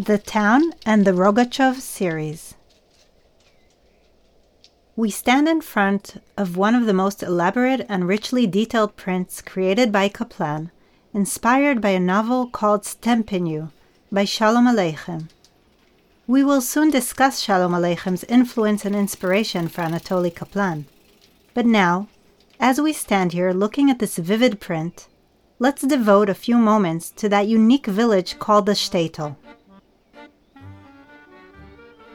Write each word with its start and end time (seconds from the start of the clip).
The 0.00 0.16
Town 0.16 0.70
and 0.86 1.04
the 1.04 1.10
Rogachov 1.10 1.80
Series. 1.80 2.54
We 4.94 5.10
stand 5.10 5.48
in 5.48 5.60
front 5.60 6.22
of 6.36 6.56
one 6.56 6.76
of 6.76 6.86
the 6.86 6.92
most 6.92 7.20
elaborate 7.20 7.84
and 7.88 8.06
richly 8.06 8.46
detailed 8.46 8.94
prints 8.94 9.42
created 9.42 9.90
by 9.90 10.08
Kaplan, 10.08 10.70
inspired 11.12 11.80
by 11.80 11.88
a 11.88 11.98
novel 11.98 12.46
called 12.46 12.82
Stempenyu 12.82 13.72
by 14.12 14.24
Shalom 14.24 14.66
Aleichem. 14.68 15.30
We 16.28 16.44
will 16.44 16.60
soon 16.60 16.90
discuss 16.90 17.40
Shalom 17.40 17.72
Aleichem's 17.72 18.22
influence 18.28 18.84
and 18.84 18.94
inspiration 18.94 19.66
for 19.66 19.82
Anatoly 19.82 20.32
Kaplan. 20.32 20.86
But 21.54 21.66
now, 21.66 22.06
as 22.60 22.80
we 22.80 22.92
stand 22.92 23.32
here 23.32 23.50
looking 23.50 23.90
at 23.90 23.98
this 23.98 24.16
vivid 24.16 24.60
print, 24.60 25.08
let's 25.58 25.82
devote 25.82 26.28
a 26.28 26.34
few 26.34 26.56
moments 26.56 27.10
to 27.16 27.28
that 27.30 27.48
unique 27.48 27.86
village 27.86 28.38
called 28.38 28.66
the 28.66 28.74
Shtetl. 28.74 29.34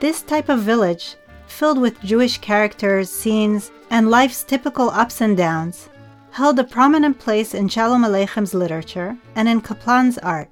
This 0.04 0.22
type 0.22 0.50
of 0.50 0.60
village, 0.60 1.16
filled 1.48 1.80
with 1.80 2.02
Jewish 2.02 2.38
characters, 2.40 3.10
scenes, 3.10 3.72
and 3.90 4.12
life's 4.12 4.44
typical 4.44 4.90
ups 4.90 5.22
and 5.22 5.38
downs, 5.38 5.88
held 6.32 6.60
a 6.60 6.66
prominent 6.66 7.20
place 7.20 7.54
in 7.54 7.70
Shalom 7.70 8.04
Aleichem's 8.04 8.54
literature 8.54 9.16
and 9.38 9.48
in 9.48 9.62
Kaplan's 9.62 10.18
art. 10.18 10.50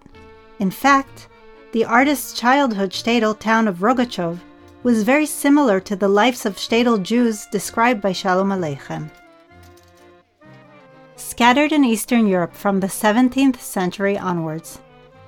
In 0.59 0.71
fact, 0.71 1.27
the 1.73 1.83
artist's 1.83 2.31
childhood 2.31 2.91
shtetl 2.91 3.37
town 3.37 3.67
of 3.67 3.79
Rogachov 3.79 4.39
was 4.83 5.03
very 5.03 5.25
similar 5.25 5.81
to 5.81 5.97
the 5.97 6.07
lives 6.07 6.45
of 6.45 6.55
shtetl 6.55 7.03
Jews 7.03 7.45
described 7.51 8.01
by 8.01 8.13
Shalom 8.13 8.51
Aleichem. 8.51 9.11
Scattered 11.17 11.73
in 11.73 11.83
Eastern 11.83 12.25
Europe 12.25 12.55
from 12.55 12.79
the 12.79 12.87
17th 12.87 13.59
century 13.59 14.17
onwards, 14.17 14.79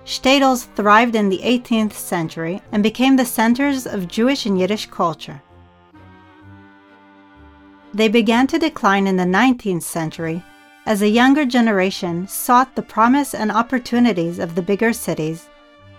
shtetls 0.06 0.68
thrived 0.76 1.16
in 1.16 1.30
the 1.30 1.40
18th 1.40 1.94
century 1.94 2.62
and 2.72 2.84
became 2.84 3.16
the 3.16 3.26
centers 3.26 3.88
of 3.88 4.08
Jewish 4.08 4.46
and 4.46 4.60
Yiddish 4.60 4.88
culture. 4.88 5.42
They 7.94 8.08
began 8.08 8.48
to 8.48 8.60
decline 8.60 9.08
in 9.08 9.18
the 9.18 9.24
19th 9.24 9.84
century 9.84 10.44
as 10.86 11.02
a 11.02 11.08
younger 11.08 11.46
generation 11.46 12.28
sought 12.28 12.76
the 12.76 12.82
promise 12.82 13.34
and 13.34 13.52
opportunities 13.52 14.40
of 14.40 14.56
the 14.56 14.62
bigger 14.62 14.92
cities, 14.92 15.48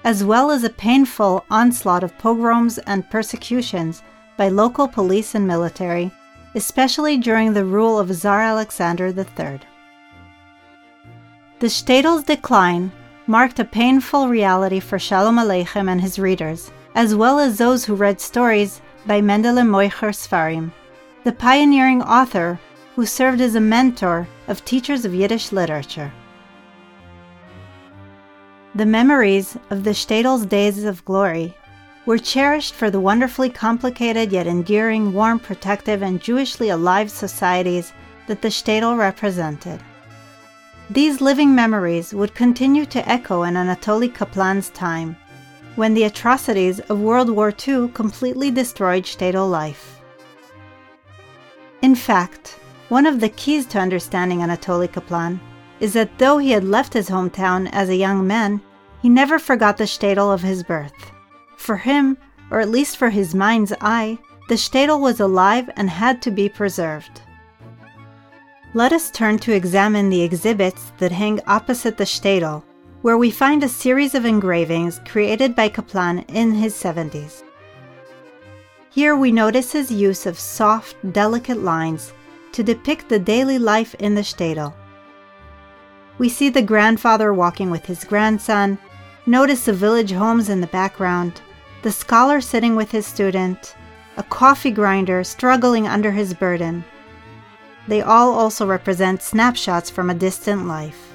as 0.03 0.23
well 0.23 0.51
as 0.51 0.65
a 0.65 0.71
painful 0.71 1.45
onslaught 1.51 2.05
of 2.05 2.19
pogroms 2.19 2.79
and 2.79 3.09
persecutions 3.09 4.03
by 4.37 4.49
local 4.49 4.87
police 4.87 5.35
and 5.35 5.47
military, 5.47 6.13
especially 6.55 7.17
during 7.17 7.55
the 7.55 7.65
rule 7.65 7.99
of 7.99 8.11
Tsar 8.11 8.43
Alexander 8.43 9.07
III. 9.07 9.61
The 11.61 11.69
shtetl's 11.69 12.25
decline 12.25 12.93
marked 13.27 13.59
a 13.59 13.65
painful 13.65 14.29
reality 14.29 14.81
for 14.81 14.99
Shalom 14.99 15.37
Aleichem 15.37 15.89
and 15.89 16.01
his 16.01 16.19
readers, 16.19 16.71
as 16.95 17.15
well 17.15 17.39
as 17.39 17.57
those 17.57 17.85
who 17.85 17.95
read 17.95 18.21
stories 18.21 18.83
by 19.07 19.21
Mendele 19.21 19.65
Moicher 19.65 20.13
Sfarim, 20.13 20.71
the 21.25 21.33
pioneering 21.33 22.03
author 22.03 22.61
who 22.95 23.07
served 23.07 23.41
as 23.41 23.55
a 23.55 23.61
mentor 23.61 24.29
of 24.47 24.65
teachers 24.65 25.05
of 25.05 25.15
Yiddish 25.15 25.53
literature. 25.53 26.13
The 28.75 28.87
memories 28.87 29.57
of 29.71 29.85
the 29.85 29.95
shtetl's 29.95 30.45
days 30.47 30.85
of 30.85 31.05
glory 31.05 31.55
were 32.07 32.19
cherished 32.19 32.75
for 32.75 32.91
the 32.91 33.01
wonderfully 33.01 33.49
complicated 33.49 34.33
yet 34.33 34.47
endearing, 34.47 35.15
warm, 35.15 35.39
protective, 35.39 36.03
and 36.03 36.21
Jewishly 36.21 36.69
alive 36.69 37.11
societies 37.11 37.93
that 38.27 38.43
the 38.43 38.49
shtetl 38.49 38.99
represented. 38.99 39.81
These 40.91 41.23
living 41.23 41.55
memories 41.55 42.13
would 42.13 42.35
continue 42.35 42.85
to 42.87 43.09
echo 43.09 43.43
in 43.45 43.55
Anatoly 43.55 44.15
Kaplan's 44.15 44.69
time, 44.69 45.17
when 45.77 45.95
the 45.95 46.05
atrocities 46.05 46.79
of 46.79 47.01
World 47.01 47.31
War 47.31 47.53
II 47.67 47.89
completely 47.89 48.51
destroyed 48.51 49.05
shtetl 49.05 49.51
life. 49.51 50.01
In 51.81 51.95
fact, 51.95 52.59
one 52.91 53.07
of 53.07 53.21
the 53.21 53.31
keys 53.31 53.65
to 53.67 53.79
understanding 53.79 54.41
Anatoly 54.41 54.93
Kaplan 54.93 55.41
is 55.81 55.95
that 55.95 56.19
though 56.19 56.37
he 56.37 56.51
had 56.51 56.65
left 56.65 56.93
his 56.93 57.09
hometown 57.09 57.69
as 57.73 57.89
a 57.89 57.97
young 57.97 58.27
man, 58.27 58.61
he 59.01 59.09
never 59.09 59.39
forgot 59.39 59.79
the 59.79 59.85
shtetl 59.85 60.33
of 60.33 60.43
his 60.43 60.63
birth. 60.63 61.13
For 61.57 61.79
him, 61.79 62.19
or 62.51 62.61
at 62.61 62.69
least 62.69 62.99
for 62.99 63.09
his 63.09 63.35
mind's 63.35 63.73
eye, 63.81 64.19
the 64.51 64.55
shtetl 64.55 65.01
was 65.01 65.19
alive 65.19 65.71
and 65.77 65.89
had 65.89 66.21
to 66.23 66.31
be 66.31 66.49
preserved. 66.51 67.23
Let 68.77 68.93
us 68.93 69.13
turn 69.13 69.39
to 69.39 69.53
examine 69.53 70.11
the 70.11 70.23
exhibits 70.23 70.91
that 70.99 71.13
hang 71.13 71.39
opposite 71.47 71.97
the 71.97 72.03
shtetl, 72.03 72.65
where 73.03 73.17
we 73.17 73.31
find 73.31 73.63
a 73.63 73.69
series 73.69 74.17
of 74.17 74.25
engravings 74.25 75.01
created 75.07 75.55
by 75.55 75.69
Kaplan 75.69 76.25
in 76.27 76.53
his 76.53 76.75
70s. 76.75 77.45
Here 78.91 79.15
we 79.15 79.31
notice 79.31 79.71
his 79.71 79.93
use 79.93 80.27
of 80.27 80.41
soft, 80.41 80.97
delicate 81.13 81.63
lines 81.63 82.13
to 82.51 82.65
depict 82.65 83.09
the 83.09 83.21
daily 83.21 83.61
life 83.61 83.95
in 84.01 84.17
the 84.17 84.23
shtetl. 84.23 84.75
We 86.19 86.29
see 86.29 86.49
the 86.49 86.61
grandfather 86.61 87.33
walking 87.33 87.71
with 87.71 87.87
his 87.87 88.03
grandson, 88.03 88.77
notice 89.25 89.67
the 89.67 89.73
village 89.73 90.11
homes 90.11 90.49
in 90.49 90.61
the 90.61 90.67
background, 90.67 91.41
the 91.83 91.93
scholar 91.93 92.41
sitting 92.41 92.75
with 92.75 92.91
his 92.91 93.07
student, 93.07 93.77
a 94.17 94.25
coffee 94.25 94.73
grinder 94.73 95.23
struggling 95.23 95.87
under 95.87 96.11
his 96.11 96.35
burden. 96.35 96.85
They 97.87 98.03
all 98.03 98.33
also 98.33 98.67
represent 98.67 99.23
snapshots 99.23 99.91
from 99.91 100.11
a 100.11 100.15
distant 100.15 100.67
life. 100.67 101.13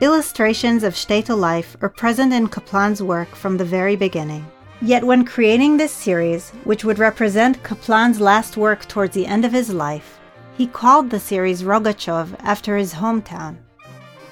Illustrations 0.00 0.82
of 0.82 0.94
shtetl 0.94 1.38
life 1.38 1.76
are 1.82 1.90
present 1.90 2.32
in 2.32 2.48
Kaplan's 2.48 3.02
work 3.02 3.34
from 3.34 3.58
the 3.58 3.64
very 3.64 3.96
beginning. 3.96 4.46
Yet, 4.80 5.04
when 5.04 5.26
creating 5.26 5.76
this 5.76 5.92
series, 5.92 6.50
which 6.64 6.84
would 6.84 6.98
represent 6.98 7.62
Kaplan's 7.62 8.18
last 8.18 8.56
work 8.56 8.86
towards 8.88 9.12
the 9.14 9.26
end 9.26 9.44
of 9.44 9.52
his 9.52 9.68
life, 9.70 10.18
he 10.56 10.66
called 10.66 11.10
the 11.10 11.20
series 11.20 11.62
Rogachov 11.62 12.34
after 12.40 12.78
his 12.78 12.94
hometown. 12.94 13.58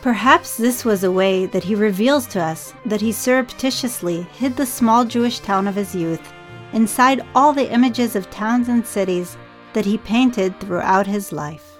Perhaps 0.01 0.57
this 0.57 0.85
was 0.85 1.05
a 1.05 1.13
way 1.13 1.45
that 1.47 1.65
he 1.65 1.75
reveals 1.75 2.27
to 2.29 2.41
us 2.41 2.73
that 2.87 3.03
he 3.03 3.13
surreptitiously 3.13 4.23
hid 4.33 4.57
the 4.57 4.65
small 4.65 5.05
Jewish 5.05 5.41
town 5.41 5.69
of 5.69 5.75
his 5.75 5.95
youth 5.95 6.33
inside 6.73 7.21
all 7.35 7.53
the 7.53 7.71
images 7.71 8.17
of 8.17 8.31
towns 8.31 8.69
and 8.69 8.87
cities 8.87 9.37
that 9.73 9.85
he 9.85 9.99
painted 9.99 10.59
throughout 10.61 11.07
his 11.07 11.33
life. 11.33 11.78